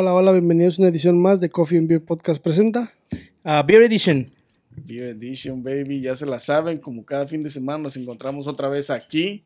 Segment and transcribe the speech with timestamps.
[0.00, 2.94] Hola, hola, bienvenidos a una edición más de Coffee and Beer Podcast presenta.
[3.42, 4.30] Uh, Beer Edition.
[4.70, 8.68] Beer Edition, baby, ya se la saben, como cada fin de semana nos encontramos otra
[8.68, 9.42] vez aquí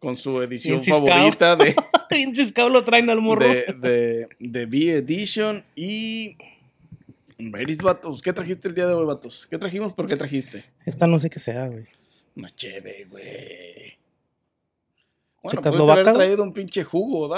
[0.00, 1.76] con su edición favorita de,
[2.10, 3.48] Bien ciscado lo traen al morro.
[3.48, 6.38] de, de, de Beer Edition y...
[7.38, 9.46] Veris, vatos, ¿qué trajiste el día de hoy, vatos?
[9.48, 9.92] ¿Qué trajimos?
[9.92, 10.64] ¿Por qué trajiste?
[10.84, 11.84] Esta no sé qué sea, güey.
[12.34, 13.94] Una cheve, güey.
[15.40, 17.28] Bueno, ¿Checas puedes haber traído un pinche jugo,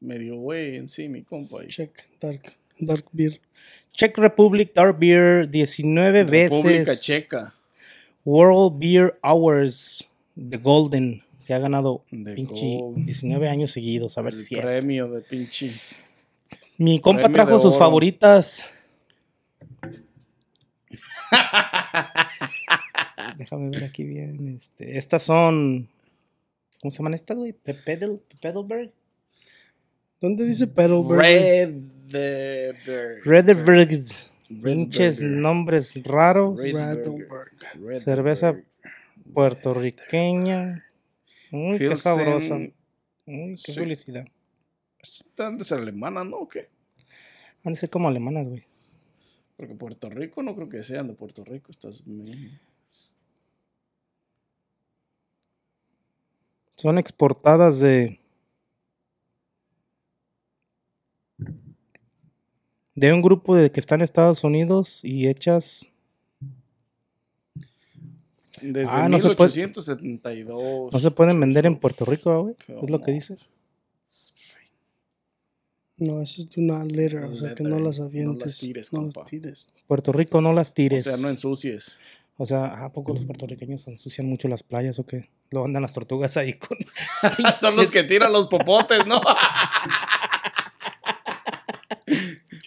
[0.00, 0.06] ¿da?
[0.06, 1.60] Medio güey en sí, mi compa.
[1.60, 1.68] ahí.
[1.68, 3.40] Check, Dark, Dark Beer.
[3.92, 7.02] Czech Republic Dark Beer 19 República veces.
[7.02, 7.54] Checa.
[8.24, 11.22] World Beer Hours The Golden.
[11.46, 13.04] Que ha ganado pinche Gold.
[13.04, 14.16] 19 años seguidos.
[14.16, 14.56] A ver el si.
[14.56, 15.72] premio de pinche...
[16.78, 17.78] Mi compa premio trajo sus oro.
[17.78, 18.64] favoritas.
[23.36, 24.56] Déjame ver aquí bien.
[24.58, 25.88] Este, estas son.
[26.80, 27.52] ¿Cómo se llaman estas, güey?
[27.52, 28.92] Pe- Pedal, Pedalberg.
[30.20, 30.66] ¿Dónde dice?
[30.66, 31.70] Red
[32.08, 32.72] de
[33.22, 33.24] Redberg.
[34.50, 36.60] Red Pinches nombres raros.
[36.60, 38.60] Red Cerveza.
[39.32, 40.84] Puertorriqueña.
[41.52, 41.98] Uy, qué Pilsen.
[41.98, 42.56] sabrosa.
[43.26, 43.74] Uy, qué Sí.
[43.74, 44.24] felicidad.
[45.02, 46.38] Están de ser alemana, ¿no?
[46.38, 46.68] ¿O qué?
[47.64, 48.64] Han de ser como alemanas, güey.
[49.56, 51.70] Porque Puerto Rico no creo que sean de Puerto Rico.
[51.70, 52.02] Estas.
[56.76, 58.18] Son exportadas de.
[63.00, 65.86] De un grupo de que está en Estados Unidos y hechas.
[68.60, 70.92] Desde Ah, no se puede- 1872.
[70.92, 72.54] No se pueden vender en Puerto Rico, güey.
[72.82, 73.36] Es lo que dice.
[75.96, 78.46] No, eso es de una letter, o sea que no las no avientes.
[78.46, 79.68] las tires, no las tires.
[79.86, 81.04] Puerto Rico no las O tires.
[81.04, 81.98] sea, no ensucies.
[82.38, 85.28] O sea, ¿a poco los puertorriqueños ensucian mucho las playas o qué?
[85.50, 86.78] Lo andan las tortugas ahí con.
[87.60, 89.20] Son los que tiran los popotes, ¿no?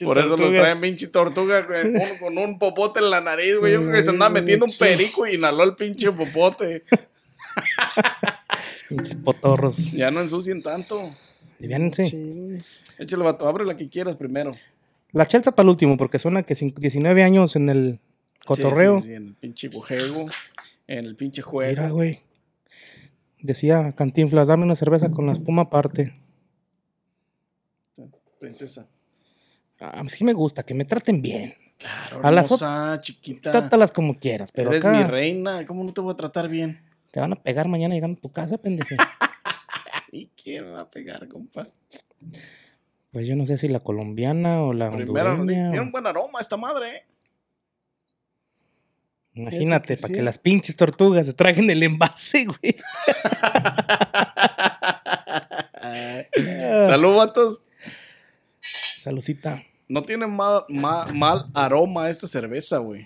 [0.03, 3.73] Por eso los traen pinche tortuga con un, con un popote en la nariz, güey.
[3.73, 6.83] Yo creo que se andaba metiendo un perico y inhaló el pinche popote.
[8.89, 9.91] Pinches potorros.
[9.91, 11.15] Ya no ensucien tanto.
[11.59, 12.07] Aliviánense.
[12.07, 12.57] Sí.
[12.99, 14.51] Échale, vato, abre la que quieras primero.
[15.11, 17.99] La chelsa para el último, porque suena que cin- 19 años en el
[18.45, 18.97] cotorreo.
[18.97, 20.25] Sí, sí, sí, en el pinche juego.
[20.87, 21.69] En el pinche juego.
[21.69, 22.19] Mira, güey.
[23.41, 26.13] Decía Cantinflas, dame una cerveza con la espuma aparte.
[28.39, 28.87] Princesa.
[30.07, 31.55] Sí me gusta, que me traten bien.
[31.77, 33.51] Claro, A las hermosa, chiquita.
[33.51, 35.65] Trátalas como quieras, pero Eres acá mi reina.
[35.65, 36.79] ¿Cómo no te voy a tratar bien?
[37.11, 38.95] te van a pegar mañana llegando a tu casa, pendejo.
[40.11, 41.67] ¿Y quién va a pegar, compa?
[43.11, 45.67] Pues yo no sé si la colombiana o la Primero, hondureña.
[45.69, 47.05] tiene o- un buen aroma esta madre, ¿eh?
[49.35, 50.13] Imagínate, para sí.
[50.13, 52.75] que las pinches tortugas se traguen el envase, güey.
[56.85, 57.61] Salud, vatos.
[59.03, 59.61] Salucita.
[59.89, 63.05] No tiene mal, mal, mal aroma esta cerveza, güey.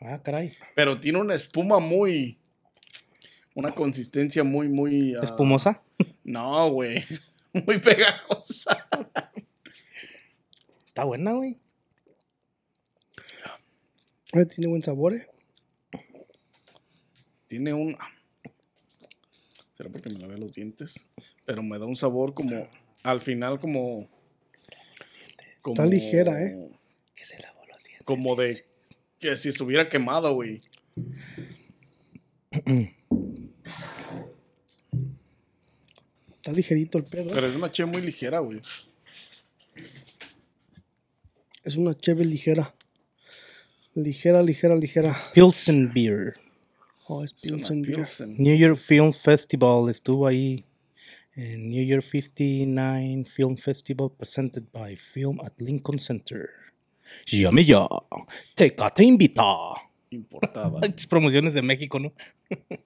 [0.00, 0.54] Ah, caray.
[0.74, 2.38] Pero tiene una espuma muy.
[3.54, 5.14] Una consistencia muy, muy.
[5.14, 5.82] ah, ¿Espumosa?
[6.24, 7.04] No, güey.
[7.66, 8.86] Muy pegajosa.
[10.86, 11.58] Está buena, güey.
[14.32, 15.26] Eh, Tiene buen sabor, eh.
[17.46, 17.96] Tiene un.
[19.74, 21.06] ¿Será porque me lavé los dientes?
[21.44, 22.68] Pero me da un sabor como.
[23.02, 24.15] Al final, como.
[25.66, 26.56] Como Está ligera, ¿eh?
[27.16, 28.04] Que se lavó los dientes.
[28.04, 28.64] Como de.
[29.18, 30.62] Que si estuviera quemada, güey.
[36.36, 37.30] Está ligerito el pedo.
[37.30, 37.32] eh.
[37.34, 38.60] Pero es una che muy ligera, güey.
[41.64, 42.72] Es una cheve ligera.
[43.94, 45.16] Ligera, ligera, ligera.
[45.34, 46.34] Pilsen Beer.
[47.08, 47.96] Oh, es Pilsen Beer.
[47.96, 48.36] Pilsen.
[48.38, 50.64] New York Film Festival estuvo ahí.
[51.36, 56.48] En New York 59 Film Festival presented by Film at Lincoln Center.
[57.26, 57.86] Llame ya.
[58.54, 59.42] Teca te invita.
[60.10, 60.80] Importada.
[61.10, 62.12] Promociones de México, ¿no?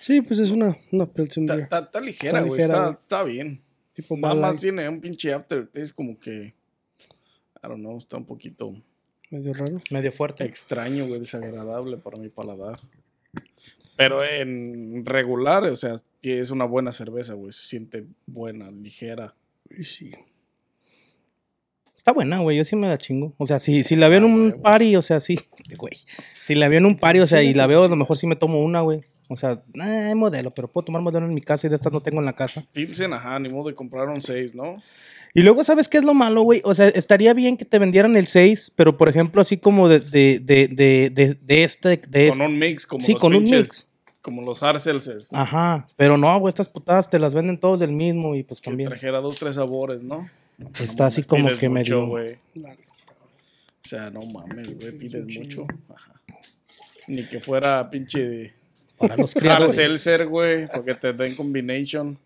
[0.00, 1.64] Sí, pues es una, una Pilsen Está, Beer.
[1.64, 2.60] está- está ligera, Está güey.
[2.98, 3.62] Está, bien.
[3.92, 6.54] Tipo Nada más tiene un pinche aftertaste como que.
[7.62, 8.74] I don't know, está un poquito
[9.30, 9.80] medio raro.
[9.92, 10.42] Medio fuerte.
[10.44, 12.80] extraño, güey, desagradable para mi paladar.
[13.96, 17.52] Pero en regular, o sea, que es una buena cerveza, güey.
[17.52, 19.34] Se siente buena, ligera.
[19.68, 20.12] Y sí.
[21.96, 22.56] Está buena, güey.
[22.56, 23.34] Yo sí me la chingo.
[23.38, 25.38] O sea, si, si la veo en Ah, un party, o sea, sí.
[25.76, 25.94] Güey.
[26.46, 28.26] Si la veo en un party, o sea, y la veo, a lo mejor sí
[28.26, 29.02] me tomo una, güey.
[29.28, 31.92] O sea, eh, hay modelo, pero puedo tomar modelo en mi casa y de estas
[31.92, 32.64] no tengo en la casa.
[32.72, 34.82] Pilsen, ajá, ni modo de comprar un 6, ¿no?
[35.32, 36.60] Y luego, ¿sabes qué es lo malo, güey?
[36.64, 40.00] O sea, estaría bien que te vendieran el 6, pero por ejemplo, así como de,
[40.00, 42.42] de, de, de, de, de este, de Con este.
[42.46, 43.88] un mix, como Sí, los con un mix.
[44.22, 45.32] Como los hard seltzers.
[45.32, 48.70] Ajá, pero no, güey, estas putadas te las venden todos del mismo y pues Que
[48.70, 48.88] también.
[48.88, 50.28] trajera dos, tres sabores, ¿no?
[50.80, 52.04] Está así como que medio.
[52.04, 52.18] O
[53.82, 55.66] sea, no mames, güey, pides mucho.
[55.88, 56.12] Ajá.
[57.08, 58.54] Ni que fuera pinche de
[58.96, 59.74] Para los Hard criadores.
[59.74, 62.16] seltzer, güey, porque te den combination.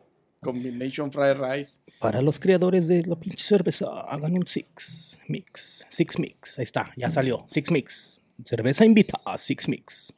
[0.42, 1.78] Combination fried rice.
[1.98, 5.86] Para los creadores de la pinche cerveza, hagan un Six Mix.
[5.88, 6.58] Six Mix.
[6.58, 7.44] Ahí está, ya salió.
[7.48, 8.22] Six Mix.
[8.44, 10.12] Cerveza invita a Six Mix.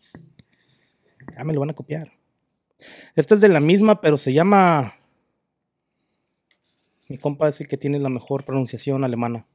[1.37, 2.11] Ya me lo van a copiar.
[3.15, 4.95] Esta es de la misma, pero se llama.
[7.09, 9.47] Mi compa es el que tiene la mejor pronunciación alemana.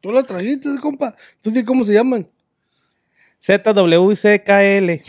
[0.00, 1.14] Tú la trajiste, compa.
[1.40, 2.28] ¿Tú sabes cómo se llaman?
[3.40, 5.00] ZWCKL.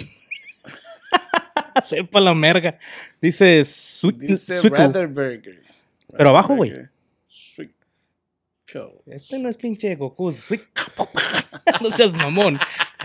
[1.85, 2.77] Sepa la merga.
[3.19, 4.17] Dice Sweet.
[4.17, 4.53] Dice.
[6.15, 6.71] Pero abajo, güey.
[9.05, 10.31] Este no es pinche Goku.
[11.81, 12.57] no seas mamón.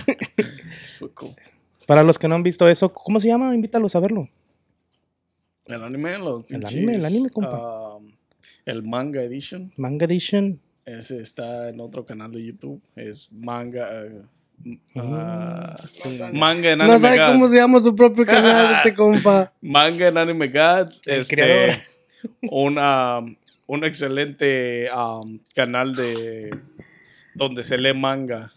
[1.86, 3.54] Para los que no han visto eso, ¿cómo se llama?
[3.54, 4.28] Invítalos a verlo.
[5.66, 7.96] El anime, los El anime, el anime, compa.
[7.96, 8.10] um,
[8.64, 9.72] el manga edition.
[9.76, 10.60] Manga Edition.
[10.84, 12.80] Ese está en otro canal de YouTube.
[12.96, 13.88] Es manga.
[14.04, 14.22] eh,
[14.96, 16.94] Ah, ah, manga en anime.
[16.94, 19.52] No sabe cómo se llama su propio canal este compa.
[19.60, 21.06] Manga en Anime Gods.
[21.06, 21.76] El este, creador.
[22.50, 23.20] Una,
[23.66, 26.50] un excelente um, canal de
[27.34, 28.52] donde se lee manga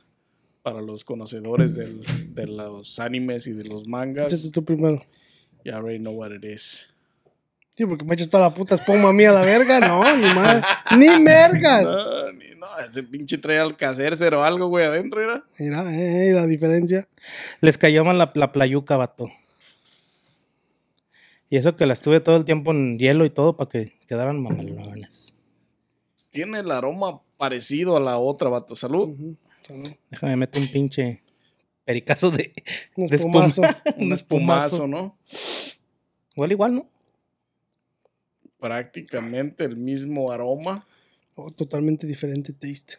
[0.64, 2.02] para los conocedores del-
[2.36, 4.34] de los animes y de los Este mangas.
[4.34, 5.04] es tú primero.
[5.64, 6.90] You already know what it is.
[7.76, 9.80] Sí, porque me echas toda la puta espuma a mí a la verga.
[9.80, 10.62] No, ni madre.
[10.98, 11.84] Ni mergas.
[11.84, 15.44] No, ni- no, ese pinche trae al cacercer o algo, güey, adentro, era.
[15.58, 17.08] Mira, eh, la diferencia.
[17.62, 19.32] Les cayó mal la, la playuca, vato.
[21.52, 24.42] Y eso que las tuve todo el tiempo en hielo y todo para que quedaran
[24.42, 25.34] mamalonas.
[26.32, 28.74] Tiene el aroma parecido a la otra, vato.
[28.74, 29.36] Salud.
[30.10, 31.22] Déjame meter un pinche
[31.84, 32.54] pericazo de,
[32.96, 33.48] Un de espuma.
[33.48, 33.78] espumazo.
[33.98, 35.18] Un espumazo, ¿no?
[36.36, 36.90] Igual, igual, ¿no?
[38.58, 40.88] Prácticamente el mismo aroma.
[41.36, 42.94] Oh, totalmente diferente taste.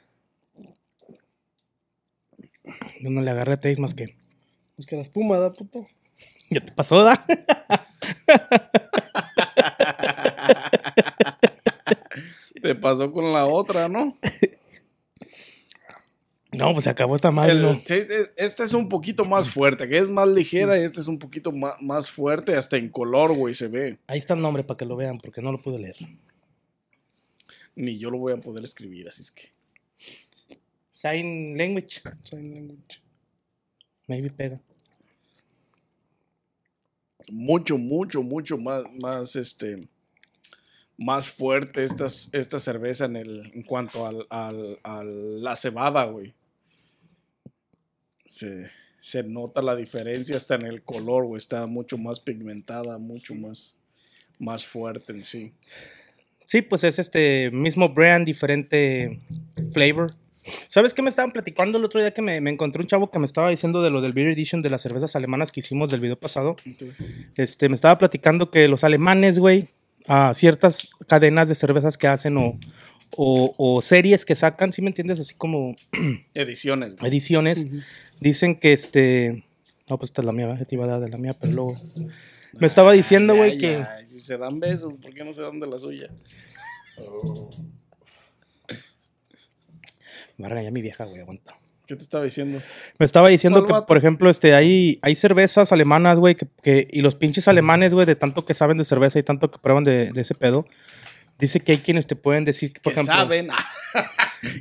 [3.00, 4.14] Yo no le agarré taste más que.
[4.76, 5.88] Es que la espuma da puto.
[6.50, 7.24] Ya te pasó, ¿da?
[12.60, 14.16] Te pasó con la otra, ¿no?
[16.52, 17.80] No, pues se acabó esta madre, El- ¿no?
[18.36, 21.50] Esta es un poquito más fuerte, que es más ligera y esta es un poquito
[21.52, 23.98] más, fuerte, hasta en color, güey, se ve.
[24.06, 25.96] Ahí está el nombre para que lo vean, porque no lo pude leer.
[27.74, 29.50] Ni yo lo voy a poder escribir, así es que.
[30.90, 32.02] Sign language.
[32.22, 33.00] Sign language.
[34.06, 34.60] Maybe pega.
[37.30, 39.88] Mucho, mucho, mucho más, más, este,
[40.96, 46.34] más fuerte esta, esta cerveza en, el, en cuanto al, al- a la cebada, güey.
[48.24, 48.70] Se,
[49.00, 51.38] se nota la diferencia hasta en el color, güey.
[51.38, 53.76] Está mucho más pigmentada, mucho más,
[54.38, 55.52] más fuerte en sí.
[56.46, 59.20] Sí, pues es este mismo brand, diferente
[59.72, 60.14] flavor.
[60.68, 63.18] ¿Sabes qué me estaban platicando el otro día que me, me encontré un chavo que
[63.18, 66.00] me estaba diciendo de lo del Beer Edition de las cervezas alemanas que hicimos del
[66.00, 66.56] video pasado?
[66.64, 67.06] Entonces,
[67.36, 69.68] Este, me estaba platicando que los alemanes, güey,
[70.06, 72.58] a ciertas cadenas de cervezas que hacen o,
[73.16, 75.20] o, o series que sacan, ¿sí me entiendes?
[75.20, 75.76] Así como
[76.34, 77.08] ediciones, güey.
[77.08, 77.66] ediciones,
[78.20, 79.44] dicen que este...
[79.88, 81.80] No, pues esta es la mía, te iba a dar de la mía, pero luego...
[82.58, 83.76] Me estaba diciendo, güey, que...
[83.76, 86.10] ay, Si se dan besos, ¿por qué no se dan de la suya?
[90.42, 91.54] Me va a regañar mi vieja, güey, aguanta.
[91.86, 92.60] ¿Qué te estaba diciendo?
[92.98, 93.86] Me estaba diciendo ¿Cuál que, vato?
[93.86, 98.06] por ejemplo, este, hay, hay cervezas alemanas, güey, que, que- y los pinches alemanes, güey,
[98.06, 100.66] de tanto que saben de cerveza y tanto que prueban de, de ese pedo,
[101.38, 103.50] dice que hay quienes te pueden decir, que, por ¿Qué ejemplo, saben?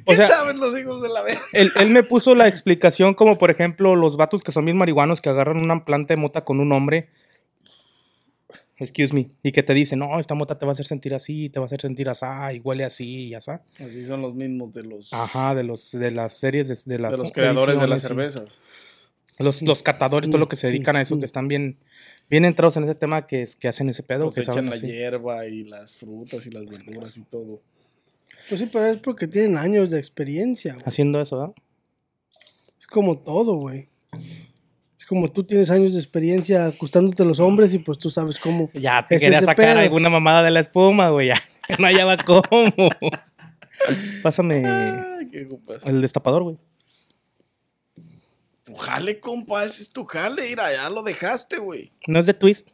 [0.06, 1.42] O ¿Qué sea- saben los hijos de la verga?
[1.54, 5.22] él, él me puso la explicación como, por ejemplo, los vatos que son bien marihuanos
[5.22, 7.10] que agarran una planta de mota con un hombre,
[8.82, 11.50] excuse me, y que te dicen, no, esta mota te va a hacer sentir así,
[11.50, 13.52] te va a hacer sentir así, y huele así, y así.
[13.80, 17.12] Así son los mismos de los, Ajá, de los de las series de, de las
[17.12, 18.60] de los creadores de las cervezas.
[19.40, 21.78] Los, los catadores, todo lo que se dedican a eso, que están bien,
[22.30, 24.26] bien entrados en ese tema, que, es, que hacen ese pedo.
[24.26, 24.88] que Cosechan saben la así.
[24.88, 27.62] hierba y las frutas y las verduras y todo.
[28.50, 30.84] Pues sí, pero es porque tienen años de experiencia, güey.
[30.86, 31.54] Haciendo eso, ¿verdad?
[32.80, 33.88] Es como todo, güey.
[35.12, 38.70] Como tú tienes años de experiencia acostándote a los hombres y pues tú sabes cómo.
[38.74, 39.80] Ya te Es quería sacar pedo.
[39.80, 41.28] alguna mamada de la espuma, güey.
[41.28, 41.36] Ya
[41.78, 42.72] no hallaba cómo.
[44.24, 44.64] Pásame
[45.84, 46.58] el destapador, güey.
[48.64, 50.48] Tu jale, compa, ese es tu jale.
[50.48, 51.92] Mira, ya lo dejaste, güey.
[52.08, 52.70] No es de twist.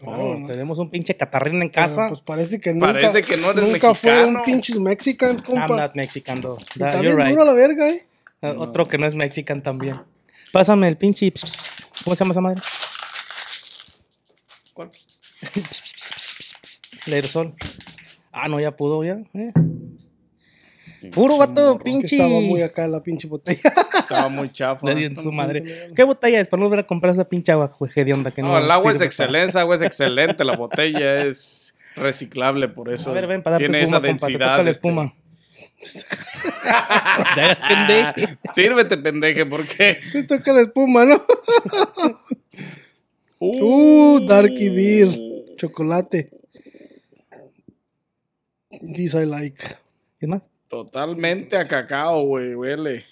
[0.00, 0.46] Claro, No, ¿no?
[0.46, 2.08] tenemos un pinche catarrín en Pero, casa.
[2.08, 2.94] Pues parece que nunca.
[2.94, 4.44] Parece que no eres Nunca fueron mexicano.
[4.44, 5.76] pinches mexicans, I'm compa.
[5.76, 6.58] not Mexican, though.
[6.74, 7.28] Y That- Está bien right.
[7.28, 8.06] duro la verga, eh.
[8.40, 10.00] Uh, Otro que no es Mexican también.
[10.52, 11.32] Pásame el pinche.
[12.04, 12.60] ¿Cómo se llama esa madre?
[14.74, 14.90] ¿Cuál?
[17.06, 17.54] Aerosol.
[18.30, 19.16] Ah, no, ya pudo, ya.
[19.34, 19.52] eh.
[21.10, 22.16] Puro vato, pinche.
[22.16, 23.60] estaba muy acá la pinche botella.
[23.98, 24.86] Estaba muy chafa.
[24.86, 25.88] Le dio en su madre.
[25.96, 26.46] ¿Qué botella es?
[26.48, 28.48] Para no volver a comprar esa pinche agua, güey, de onda que no.
[28.48, 30.44] No, el agua es excelente, el agua es excelente.
[30.44, 33.10] La botella es reciclable, por eso.
[33.10, 34.26] A ver, ven, para darte tiene espuma, esa compa.
[34.26, 34.50] Te densidad.
[34.52, 36.51] toca la este.
[37.34, 38.38] Te hagas pendejo.
[38.54, 39.98] Sírvete, pendeje, ¿por qué?
[40.12, 41.24] Te toca la espuma, ¿no?
[43.44, 45.08] Uh, Darky Beer.
[45.56, 46.30] Chocolate.
[48.94, 49.60] This I like.
[50.20, 50.42] ¿Es más?
[50.68, 53.04] Totalmente a cacao, güey, huele.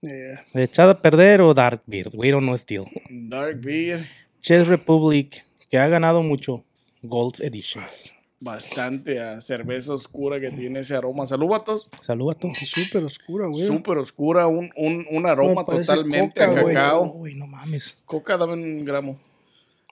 [0.00, 0.44] Yeah.
[0.54, 2.10] ¿Echado a perder o Dark Beer?
[2.12, 2.86] We don't know still.
[3.08, 4.08] Dark Beer,
[4.40, 6.64] Chess Republic, que ha ganado mucho
[7.02, 8.12] Gold Editions.
[8.40, 11.26] Bastante a cerveza oscura que tiene ese aroma.
[11.26, 11.88] Salud, vatos.
[12.00, 12.50] Salud a tú.
[12.54, 13.66] Súper oscura, güey.
[13.66, 17.12] Súper oscura, un, un, un aroma totalmente coca, a cacao.
[17.12, 17.98] Uy, no mames.
[18.06, 19.18] Coca, dame un gramo.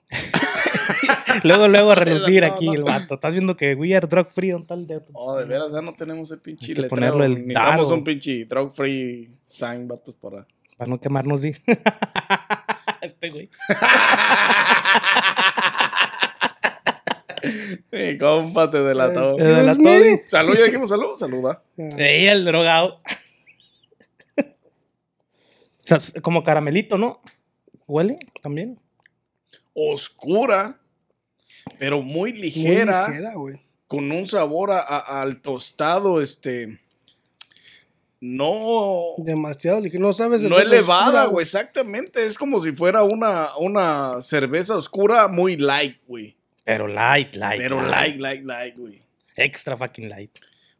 [1.43, 2.73] Luego, luego a relucir No, aquí no.
[2.73, 3.13] el vato.
[3.13, 4.99] Estás viendo que we are drug free on tal de.
[5.13, 7.13] Oh, de veras, ya no tenemos el pinche Hay que letrero.
[7.13, 10.47] ponerlo el Necesitamos un pinche drug free sign, vatos, para...
[10.75, 11.53] Para no quemarnos, sí.
[13.01, 13.49] este güey.
[17.91, 19.35] Sí, compa, te delató.
[19.35, 19.99] De la Excuse me.
[19.99, 20.27] Toddy.
[20.27, 21.63] Salud, ya dijimos salud, saluda.
[21.77, 22.97] Ey, el drogado.
[24.37, 24.43] o
[25.85, 27.19] sea, es como caramelito, ¿no?
[27.87, 28.79] ¿Huele también?
[29.73, 30.79] Oscura,
[31.77, 33.61] pero muy Muy ligera, ligera, güey.
[33.87, 36.79] con un sabor a- a- al tostado, este...
[38.21, 39.13] No...
[39.19, 40.01] Demasiado ligera.
[40.01, 42.25] No sabes No elevada, güey, exactamente.
[42.25, 46.35] Es como si fuera una, una cerveza oscura muy light, güey.
[46.71, 47.59] Pero light, light.
[47.59, 49.01] Pero light, light, light, güey.
[49.35, 50.29] Extra fucking light.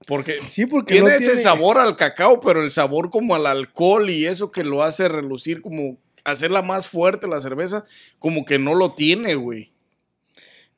[0.05, 3.47] Porque Sí, porque tiene no ese tiene- sabor al cacao, pero el sabor como al
[3.47, 7.85] alcohol y eso que lo hace relucir, como hacerla más fuerte la cerveza,
[8.19, 9.71] como que no lo tiene, güey.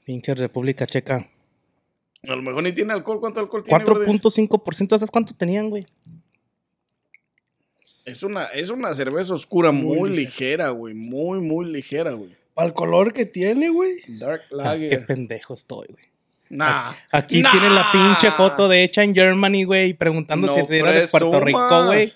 [0.06, 1.28] Pinche República Checa.
[2.28, 3.20] A lo mejor ni tiene alcohol.
[3.20, 3.84] ¿Cuánto alcohol tiene?
[3.84, 4.08] brother?
[4.08, 4.96] 4.5%.
[4.98, 5.86] ¿Sabes cuánto tenían, güey?
[8.06, 10.94] Es una, es una cerveza oscura muy, Muy ligera, güey.
[10.94, 12.36] Muy, muy ligera, güey.
[12.54, 13.92] Para el color que tiene, güey.
[14.20, 15.06] Dark Ah, qué Lager.
[15.06, 16.06] pendejo estoy, güey.
[16.50, 16.92] nah.
[17.12, 17.52] Aquí Nah.
[17.52, 21.40] tienen la pinche foto de hecha en Germany, güey, preguntando No si era de Puerto
[21.40, 22.12] Rico, güey.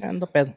[0.00, 0.54] Ando pedo.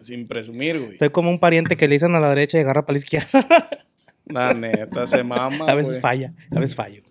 [0.00, 0.92] Sin presumir, güey.
[0.94, 3.28] Estoy como un pariente que le dicen a la derecha y agarra para la izquierda.
[4.26, 5.66] La neta, se mama.
[5.68, 7.02] a veces falla, a veces fallo.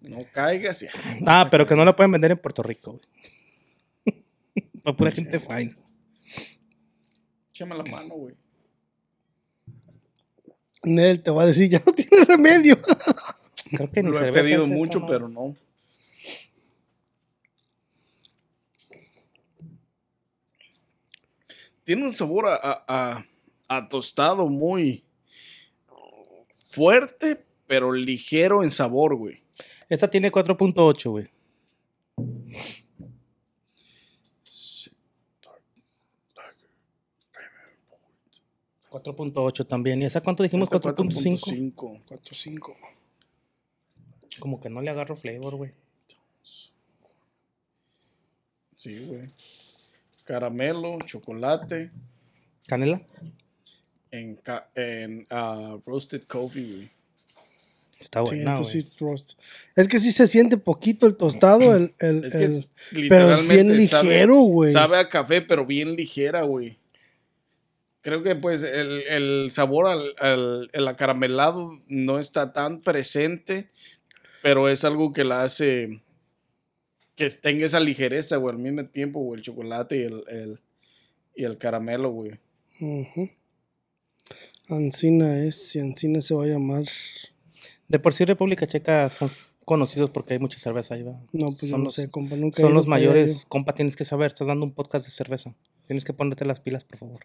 [0.00, 0.90] No caigas ya.
[1.26, 2.92] Ah, pero que no la pueden vender en Puerto Rico,
[4.04, 4.22] güey.
[4.82, 5.76] Para pura gente fine.
[7.50, 8.34] Échame la mano, güey.
[10.86, 12.78] Nel te va a decir, ya no tiene remedio.
[13.70, 15.54] Creo que ni Lo he pedido es esta mucho, pero no.
[21.84, 23.24] Tiene un sabor a, a- a-
[23.68, 25.04] a tostado muy
[26.68, 29.42] fuerte, pero ligero en sabor, güey.
[29.88, 31.28] Esta tiene 4.8, güey.
[39.02, 40.02] 4.8 también.
[40.02, 40.68] ¿Y esa cuánto dijimos?
[40.72, 41.74] Esta 4.5.
[41.74, 42.00] 4.5.
[42.06, 42.74] 4-5.
[44.38, 45.70] Como que no le agarro flavor, güey.
[48.74, 49.30] Sí, güey.
[50.24, 51.90] Caramelo, chocolate,
[52.66, 53.00] ¿Canela?
[54.10, 56.90] en, ca- en ah, roasted coffee, güey.
[57.98, 58.64] Está güey.
[58.64, 58.88] sí.
[59.74, 62.74] Es que sí se siente poquito el tostado, el, el, Es que el- es
[63.08, 64.72] pero es bien ligero, güey.
[64.72, 66.76] Sabe a café, pero bien ligera, güey.
[68.06, 73.68] Creo que pues el, el sabor al, al- el acaramelado no está tan presente,
[74.44, 76.00] pero es algo que la hace
[77.16, 80.60] que tenga esa ligereza, güey, al mismo tiempo, güey, el chocolate y el, el-
[81.34, 82.30] y el caramelo, güey.
[82.80, 83.28] Ujú.
[84.68, 86.84] Ancina es, si Ancina se va a llamar.
[87.88, 89.30] De por sí República Checa son
[89.64, 91.20] conocidos porque hay mucha cerveza ahí, ¿va?
[91.32, 93.48] No, pues yo no los- sé, compa, nunca Son los allá mayores, yo.
[93.48, 95.56] compa, tienes que saber, estás dando un podcast de cerveza.
[95.86, 97.20] Tienes que ponerte las pilas, por favor.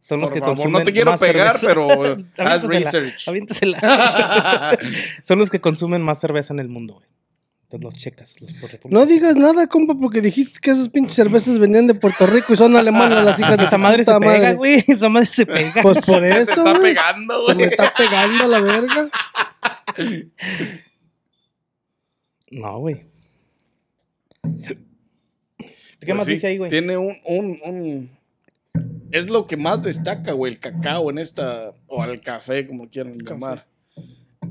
[0.00, 1.66] Son los que favor, consumen no te quiero más pegar, cerveza.
[1.66, 3.28] pero eh, haz research.
[3.28, 4.78] aviéntasela.
[5.22, 7.06] Son los que consumen más cerveza en el mundo, güey.
[7.62, 9.00] Entonces los checas, los por República.
[9.00, 12.56] No digas nada, compa, porque dijiste que esas pinches cervezas venían de Puerto Rico y
[12.58, 14.54] son alemanas las hijas de Esa madre se puta pega, madre.
[14.56, 14.84] güey.
[14.86, 15.82] Esa madre se pega.
[15.82, 16.82] Pues por Se te eso, está güey.
[16.82, 17.70] pegando, Se me güey.
[17.70, 19.08] está pegando la verga.
[22.50, 23.06] No, güey.
[26.04, 26.70] ¿Qué Pues más sí, dice ahí, güey?
[26.70, 28.10] Tiene un, un, un-
[29.10, 31.72] Es lo que más destaca, güey, el cacao en esta...
[31.86, 33.30] O el café, como quieran Café.
[33.40, 33.66] llamar.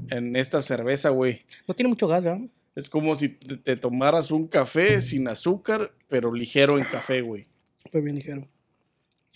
[0.09, 1.41] En esta cerveza, güey.
[1.67, 2.41] No tiene mucho gas, ¿verdad?
[2.75, 7.45] Es como si te, te tomaras un café sin azúcar, pero ligero en café, güey.
[7.91, 8.47] Fue bien ligero.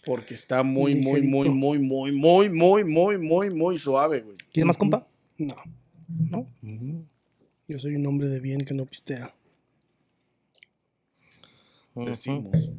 [0.05, 4.37] Porque está muy, muy, muy, muy, muy, muy, muy, muy, muy, muy suave, güey.
[4.51, 5.05] ¿Quieres más, compa?
[5.37, 5.55] No.
[6.07, 6.47] No.
[7.67, 9.33] Yo soy un hombre de bien que no pistea.
[12.05, 12.69] Decimos.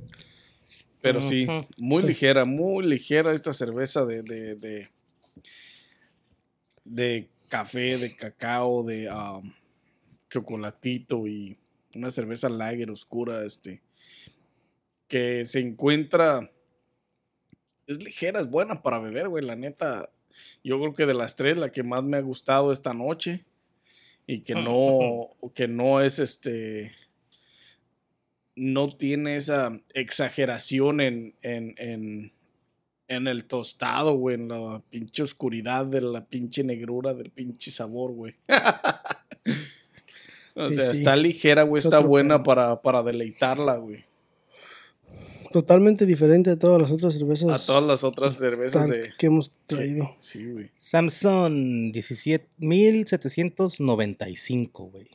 [1.00, 1.46] Pero sí,
[1.76, 4.88] muy ligera, muy ligera esta cerveza de, de, de,
[6.84, 9.52] de café, de cacao, de um,
[10.28, 11.56] chocolatito y
[11.94, 13.80] una cerveza lager oscura, este,
[15.06, 16.50] que se encuentra,
[17.86, 20.10] es ligera, es buena para beber, güey, la neta,
[20.62, 23.44] yo creo que de las tres, la que más me ha gustado esta noche
[24.26, 26.92] y que no, que no es este,
[28.58, 32.32] no tiene esa exageración en, en, en,
[33.08, 38.12] en el tostado, güey, en la pinche oscuridad de la pinche negrura del pinche sabor,
[38.12, 38.34] güey.
[40.54, 40.98] o sea, sí.
[40.98, 44.04] está ligera, güey, Es está buena para, para deleitarla, güey.
[45.52, 49.14] Totalmente diferente a todas las otras cervezas A todas las otras cervezas de...
[49.18, 50.10] que hemos traído.
[50.18, 50.70] Sí, güey.
[50.76, 55.08] Samsung 17.795, güey.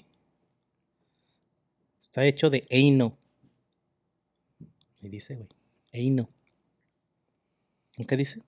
[2.01, 3.15] Está hecho de Eino.
[5.03, 5.49] Y dice, güey.
[5.91, 6.29] Eino.
[8.07, 8.41] ¿Qué dice?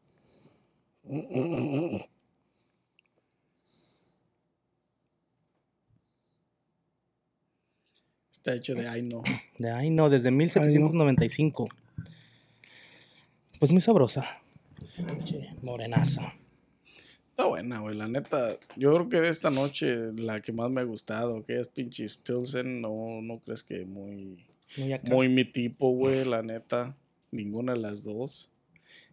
[8.32, 9.22] Está hecho de ay no.
[9.58, 11.68] De Eino, desde 1795.
[13.60, 14.26] Pues muy sabrosa.
[14.96, 16.34] Pinche Morenaza.
[17.32, 17.96] Está buena, güey.
[17.98, 21.60] La neta, yo creo que de esta noche la que más me ha gustado, que
[21.60, 24.55] es pinches Pilsen, no, no crees que muy...
[24.78, 25.12] Muy acá.
[25.14, 26.96] Muy mi tipo, güey, la neta.
[27.32, 28.50] Ninguna de las dos.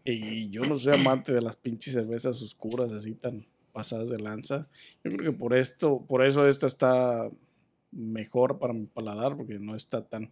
[0.04, 4.68] Y yo no soy amante de las pinches cervezas oscuras así tan pasadas de lanza.
[5.04, 7.28] Yo creo que por esto, por eso esta está
[7.90, 10.30] mejor para mi paladar, porque no está tan,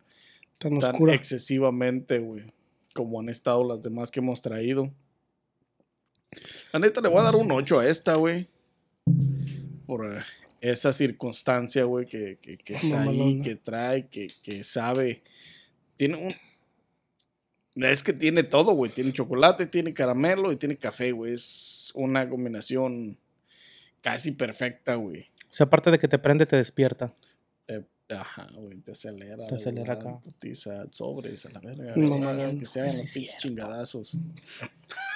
[0.59, 1.15] Tan tan oscura.
[1.15, 2.45] excesivamente, güey,
[2.95, 4.93] como han estado las demás que hemos traído.
[6.73, 8.49] La neta le voy a dar un 8 a esta, güey.
[9.87, 10.23] Por
[10.61, 15.23] esa circunstancia, güey, que, que, que está ahí, que trae, que, que sabe.
[15.97, 16.35] Tiene un.
[17.85, 18.91] Es que tiene todo, güey.
[18.91, 21.33] Tiene chocolate, tiene caramelo y tiene café, güey.
[21.35, 23.17] Es una combinación
[24.03, 25.23] casi perfecta, güey.
[25.51, 27.15] O sea, aparte de que te prende, te despierta.
[27.67, 29.47] Te- Ajá, güey, te acelera.
[29.47, 30.19] Te acelera acá.
[30.19, 31.95] Putiza, sobres, a la verga.
[31.95, 33.39] Que se hagan Sí, los es pinches cierto.
[33.39, 34.19] chingadazos.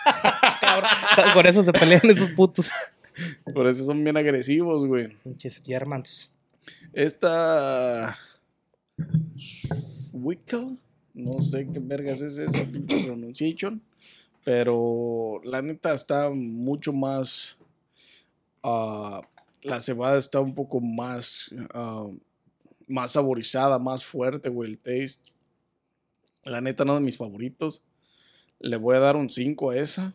[1.35, 2.71] Por eso se pelean esos putos.
[3.55, 5.09] Por eso son bien agresivos, güey.
[5.23, 6.33] Pinches Germans.
[6.93, 8.17] Esta.
[10.13, 10.79] Wickel.
[11.13, 13.81] No sé qué vergas es esa pinche pronunciation.
[14.45, 17.59] Pero la neta está mucho más.
[18.63, 19.23] ah,
[19.63, 21.55] la cebada está un poco más.
[21.73, 22.09] ah,
[22.87, 24.71] más saborizada, más fuerte, güey.
[24.71, 25.33] El taste.
[26.45, 27.83] La neta, no de mis favoritos.
[28.61, 30.15] Le voy a dar un 5 a esa.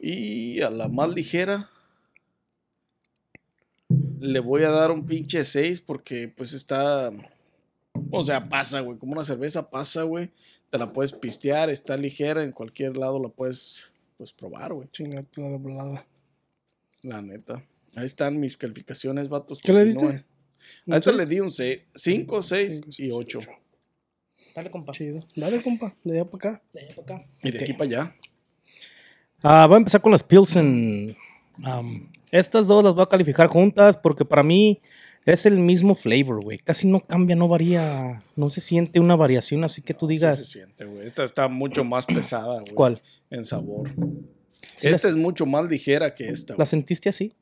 [0.00, 1.70] Y a la más ligera.
[4.24, 7.10] Le voy a dar un pinche 6 porque pues está...
[8.10, 8.98] O sea, pasa, güey.
[8.98, 10.30] Como una cerveza pasa, güey.
[10.70, 12.42] Te la puedes pistear, está ligera.
[12.42, 14.88] En cualquier lado la puedes pues probar, güey.
[14.90, 16.06] Chingate la de volada.
[17.02, 17.62] La neta.
[17.94, 19.60] Ahí están mis calificaciones, vatos.
[19.60, 20.06] ¿Qué le diste?
[20.06, 20.24] A
[20.86, 21.16] ¿Un esta seis?
[21.16, 22.80] le di un 5, 6 Cinco, y seis,
[23.12, 23.38] 8.
[23.38, 23.40] ocho.
[24.56, 24.92] Dale, compa.
[24.92, 25.26] Chido.
[25.36, 25.94] Dale, compa.
[26.02, 26.62] De allá para acá.
[26.72, 27.28] De allá para acá.
[27.42, 28.16] Y de aquí para allá.
[29.42, 31.14] Ah, voy a empezar con las Pilsen.
[31.62, 34.80] Am, estas dos las voy a calificar juntas porque para mí
[35.24, 36.58] es el mismo flavor, güey.
[36.58, 38.22] Casi no cambia, no varía.
[38.36, 40.38] No se siente una variación así que tú Sí digas.
[40.38, 41.06] se siente, güey.
[41.06, 42.74] Esta está mucho más pesada, güey.
[42.74, 43.00] ¿Cuál?
[43.30, 43.90] En sabor.
[44.76, 46.66] Sí, esta es mucho más ligera que esta, ¿La güey.
[46.66, 47.32] sentiste así?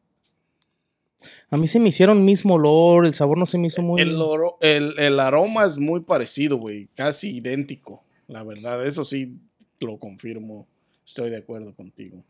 [1.50, 4.00] A mí se me hicieron mismo olor, el sabor no se me hizo muy...
[4.00, 6.88] El, oro- el, el aroma es muy parecido, güey.
[6.96, 8.02] Casi idéntico.
[8.26, 9.36] La verdad, eso sí
[9.80, 10.66] lo confirmo.
[11.06, 12.24] Estoy de acuerdo contigo.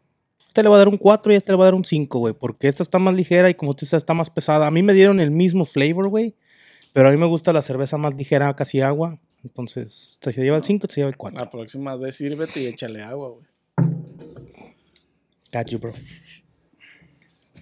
[0.53, 2.19] Este le va a dar un 4 y este le va a dar un 5,
[2.19, 2.35] güey.
[2.35, 4.67] Porque esta está más ligera y como tú dices, está más pesada.
[4.67, 6.35] A mí me dieron el mismo flavor, güey.
[6.93, 9.19] Pero a mí me gusta la cerveza más ligera, casi agua.
[9.43, 11.41] Entonces, se lleva el 5, se lleva el 4.
[11.43, 13.47] La próxima vez sírvete y échale agua, güey.
[15.55, 15.95] Got you, bro.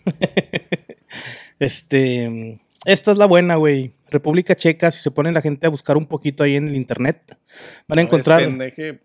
[1.61, 2.61] este.
[2.87, 3.93] Esta es la buena, güey.
[4.09, 7.39] República Checa, si se pone la gente a buscar un poquito ahí en el internet,
[7.87, 8.99] van a encontrar, pendeje,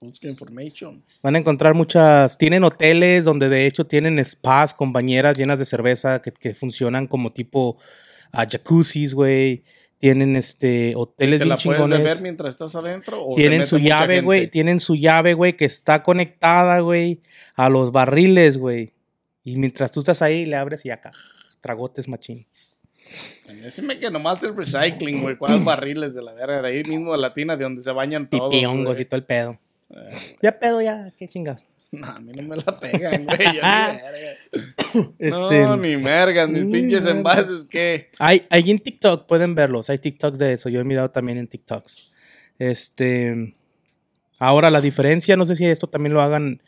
[0.00, 1.04] busca information.
[1.22, 2.38] van a encontrar muchas.
[2.38, 7.06] Tienen hoteles donde de hecho tienen spas con bañeras llenas de cerveza que, que funcionan
[7.06, 7.76] como tipo
[8.32, 9.62] a jacuzzis, güey.
[9.98, 11.98] Tienen este hoteles ¿Te bien la puedes chingones.
[12.02, 13.22] beber mientras estás adentro?
[13.22, 14.48] o Tienen su llave, güey.
[14.48, 17.20] Tienen su llave, güey, que está conectada, güey,
[17.54, 18.94] a los barriles, güey.
[19.44, 21.12] Y mientras tú estás ahí, le abres y acá,
[21.60, 22.46] tragotes machín.
[23.62, 25.36] Decime que nomás el recycling, güey.
[25.36, 26.62] ¿Cuáles barriles de la verga?
[26.62, 28.50] De ahí mismo de la tina de donde se bañan todos.
[28.50, 29.02] Pipiongos güey.
[29.02, 29.58] y todo el pedo.
[29.90, 31.64] Eh, Ya pedo, ya, qué chingas.
[31.92, 33.38] No, a mí no me la pegan, güey.
[33.38, 34.00] Yo ni verga.
[35.18, 37.16] Este, No, ni mergas, mis Ni pinches mergas.
[37.18, 38.10] envases que.
[38.20, 39.90] Hay, hay en TikTok, pueden verlos.
[39.90, 40.68] Hay TikToks de eso.
[40.68, 42.10] Yo he mirado también en TikToks.
[42.58, 43.54] Este.
[44.38, 46.62] Ahora, la diferencia, no sé si esto también lo hagan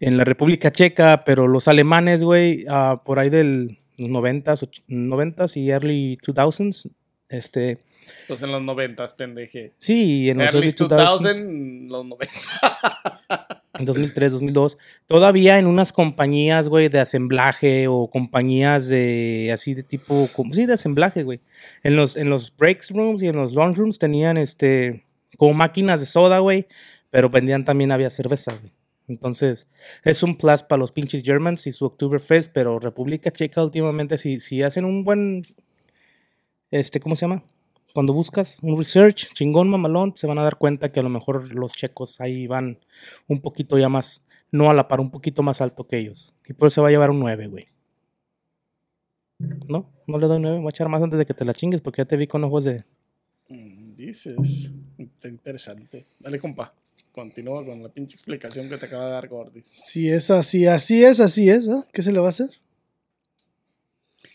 [0.00, 5.56] en la República Checa, pero los alemanes, güey, ah, por ahí del 90s, och- 90s
[5.56, 6.90] y early 2000s,
[7.30, 7.78] este.
[8.28, 9.74] Pues en los noventas, pendeje.
[9.78, 12.32] Sí, en los Early early 2000s, 2000, los 90.
[13.78, 19.82] en 2003, 2002, todavía en unas compañías, güey, de asemblaje o compañías de así de
[19.82, 21.40] tipo, como- sí, de asemblaje, güey.
[21.82, 25.04] En los, en los breaks rooms y en los lunch rooms tenían este,
[25.36, 26.66] como máquinas de soda, güey,
[27.10, 28.72] pero vendían también, había cerveza, güey.
[29.06, 29.68] Entonces,
[30.02, 34.40] es un plus para los pinches Germans y su Oktoberfest, pero República Checa últimamente, si,
[34.40, 35.42] si hacen un buen,
[36.70, 37.44] este, ¿cómo se llama?
[37.94, 41.54] Cuando buscas un research chingón, mamalón, se van a dar cuenta que a lo mejor
[41.54, 42.80] los checos ahí van
[43.28, 46.34] un poquito ya más, no a la par, un poquito más alto que ellos.
[46.44, 47.66] Y por eso se va a llevar un 9, güey.
[49.68, 51.80] No, no le doy 9, voy a echar más antes de que te la chingues
[51.80, 52.84] porque ya te vi con ojos de...
[53.48, 54.72] Mm, Dices.
[54.98, 56.04] Está interesante.
[56.18, 56.74] Dale, compa.
[57.12, 59.66] Continúa con la pinche explicación que te acaba de dar Gordis.
[59.66, 61.86] Si es así, así es, así es, ¿ah?
[61.92, 62.50] ¿Qué se le va a hacer?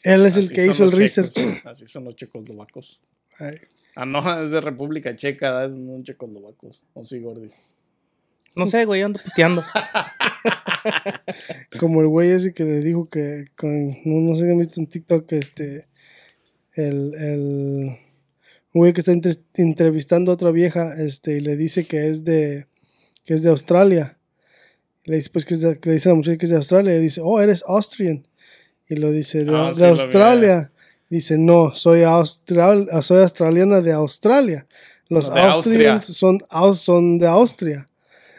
[0.03, 1.37] Él es el que hizo el research.
[1.65, 3.01] Así son los checoslovacos.
[3.39, 3.57] Ay,
[3.95, 6.81] Ah, no, es de República Checa, es un checoslovacos.
[6.93, 7.53] O sí, Gordis.
[8.55, 9.63] No sé, güey, ando pisteando.
[11.79, 14.79] Como el güey ese que le dijo que, con, no, no sé si han visto
[14.79, 15.87] en TikTok, que este,
[16.73, 17.97] el, el
[18.71, 22.23] un güey que está entre- entrevistando a otra vieja, este, y le dice que es
[22.23, 22.67] de,
[23.25, 24.17] que es de Australia.
[25.03, 26.51] Y le dice, pues, que, es de- que le dice a la muchacha que es
[26.51, 28.27] de Australia, y dice, oh, eres Austrian.
[28.87, 30.71] Y lo dice, de, Ah, de sí, lo vi, Australia.
[31.09, 34.67] Dice, no, soy, austral, soy australiana de Australia.
[35.07, 35.93] Los de Austria.
[35.93, 37.87] Austrians son, aus- son de Austria.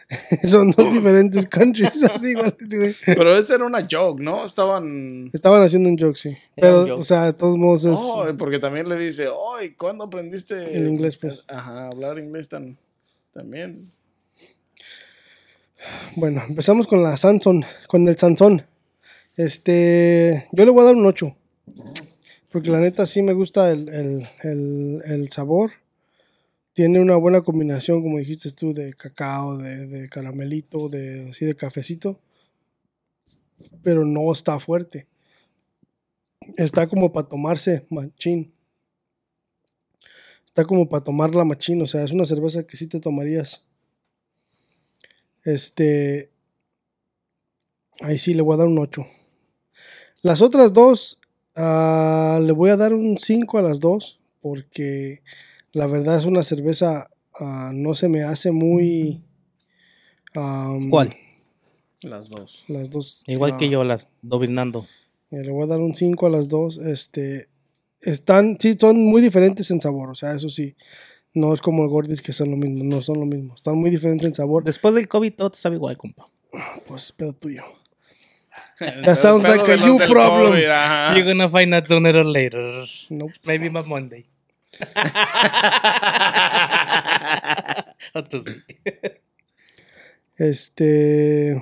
[0.47, 2.01] son dos diferentes countries.
[2.09, 2.33] Así.
[3.05, 4.45] Pero ese era una joke, ¿no?
[4.45, 5.29] Estaban.
[5.33, 6.37] Estaban haciendo un joke, sí.
[6.55, 7.01] Pero, joke.
[7.01, 7.97] o sea, de todos modos es...
[8.01, 11.39] Oh, porque también le dice, ay, ¿cuándo aprendiste El inglés, pues?
[11.49, 12.77] Ajá, hablar inglés tan,
[13.33, 13.71] también.
[13.73, 14.07] es-
[16.15, 18.65] Bueno, empezamos con la Samsung, con el Sansón.
[19.35, 21.35] Este, yo le voy a dar un 8.
[22.51, 25.71] Porque la neta sí me gusta el, el- el- sabor.
[26.73, 31.55] Tiene una buena combinación, como dijiste tú, de cacao, de, de caramelito, de así de
[31.55, 32.19] cafecito.
[33.83, 35.07] Pero no está fuerte.
[36.55, 38.53] Está como para tomarse machín.
[40.45, 41.81] Está como para tomarla machín.
[41.81, 43.63] O sea, es una cerveza que sí te tomarías.
[45.43, 46.31] Este.
[48.01, 49.05] Ahí sí le voy a dar un 8.
[50.21, 51.19] Las otras dos,
[51.55, 54.19] ah, le voy a dar un 5 a las dos.
[54.41, 55.21] Porque
[55.71, 57.09] la verdad es una cerveza,
[57.39, 59.23] ah, no se me hace muy.
[60.89, 61.15] ¿Cuál?
[62.01, 62.63] Las dos.
[62.67, 63.23] Las dos.
[63.27, 64.87] Igual que ah, yo, las dominando.
[65.29, 66.77] Le voy a dar un 5 a las dos.
[66.77, 67.49] Este.
[68.01, 70.09] Están, sí, son muy diferentes en sabor.
[70.09, 70.75] O sea, eso sí.
[71.33, 72.83] No es como el Gordis que son lo mismo.
[72.83, 73.53] No son lo mismo.
[73.53, 74.63] Están muy diferentes en sabor.
[74.63, 76.25] Después del COVID todo te sabe igual, compa.
[76.87, 77.63] Pues pedo tuyo.
[78.79, 80.53] That sounds like a you problem.
[81.15, 82.85] You're gonna find out sooner or later.
[83.09, 83.31] Nope.
[83.45, 84.25] Maybe my Monday.
[90.37, 91.61] Este.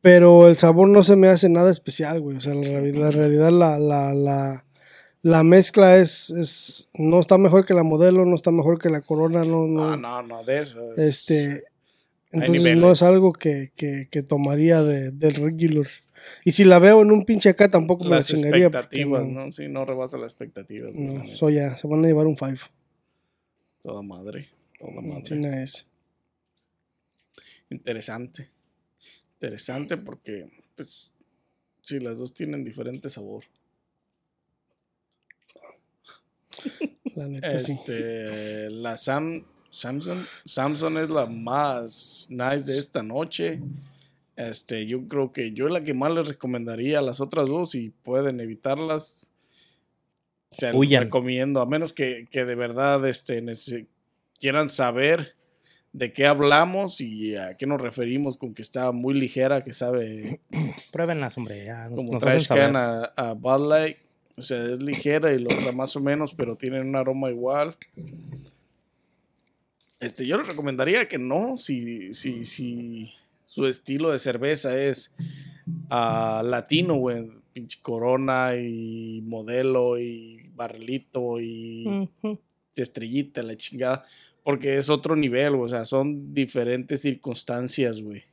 [0.00, 2.38] Pero el sabor no se me hace nada especial, güey.
[2.38, 4.64] O sea, la realidad, la, realidad, la, la, la,
[5.22, 6.90] la mezcla es, es.
[6.94, 9.68] No está mejor que la modelo, no está mejor que la corona, no.
[9.68, 10.98] no, No, no, no, de esas.
[10.98, 11.62] Este.
[12.32, 15.86] Entonces no es algo que, que, que tomaría de, del regular.
[16.44, 18.70] Y si la veo en un pinche acá, tampoco me la Las chingaría.
[18.70, 19.52] porque expectativas, no, ¿no?
[19.52, 20.94] Sí, no rebasa las expectativas.
[20.94, 21.36] la no, neta.
[21.36, 22.54] so ya, se van a llevar un 5.
[23.82, 24.48] Toda madre.
[24.78, 25.62] Toda madre.
[25.62, 25.86] Es.
[27.70, 28.48] Interesante.
[29.34, 31.10] Interesante porque, pues,
[31.82, 33.44] sí, las dos tienen diferente sabor.
[37.14, 37.72] La neta, sí.
[37.72, 43.60] Este, la Sam, Samsung, Samsung es la más nice de esta noche.
[44.36, 47.90] Este, yo creo que yo la que más les recomendaría a las otras dos, si
[47.90, 49.32] pueden evitarlas,
[50.50, 51.04] se Huyan.
[51.04, 53.42] recomiendo, a menos que, que de verdad este,
[54.38, 55.34] quieran saber
[55.92, 60.40] de qué hablamos y a qué nos referimos con que está muy ligera, que sabe
[60.92, 61.64] Pruébenlas, hombre.
[61.64, 63.96] Ya nos, como nos trash can a, a Bud Light.
[64.36, 67.76] O sea, es ligera y la otra más o menos, pero tienen un aroma igual.
[70.02, 75.14] Este, yo les recomendaría que no, si, si, si su estilo de cerveza es
[75.90, 77.30] ah, latino, güey.
[77.52, 82.10] Pinche corona y modelo y barrilito y
[82.74, 84.04] estrellita, la chingada.
[84.42, 88.24] Porque es otro nivel, o sea, son diferentes circunstancias, güey.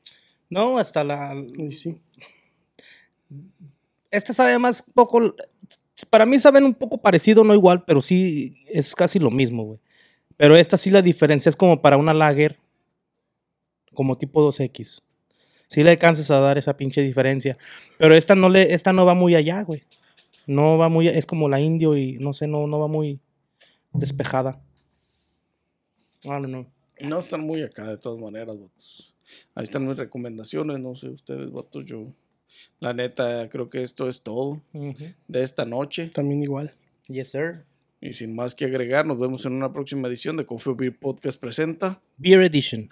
[0.50, 1.36] No, hasta la.
[1.70, 2.00] Sí.
[4.10, 5.36] Esta sabe más poco.
[6.10, 9.80] Para mí saben un poco parecido, no igual, pero sí es casi lo mismo, güey.
[10.40, 12.58] Pero esta sí la diferencia es como para una lager,
[13.94, 15.04] como tipo 2X.
[15.68, 17.58] Sí le alcanzas a dar esa pinche diferencia.
[17.98, 19.84] Pero esta no le, esta no va muy allá, güey.
[20.48, 23.20] No va muy, es como la indio y no sé, no, no va muy
[23.92, 24.62] despejada.
[26.24, 26.66] Don't know.
[27.02, 29.14] No están muy acá de todas maneras, vatos.
[29.56, 32.14] Ahí están mis recomendaciones, no sé ustedes, vatos, yo.
[32.80, 34.62] La neta, creo que esto es todo
[35.28, 36.08] de esta noche.
[36.08, 36.74] También igual.
[37.10, 37.66] Yes, sir.
[38.02, 41.40] Y sin más que agregar, nos vemos en una próxima edición de Coffee Beer Podcast
[41.40, 42.02] presenta.
[42.18, 42.90] Beer Edition.